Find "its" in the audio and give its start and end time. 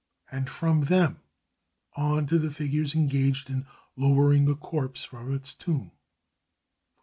5.31-5.53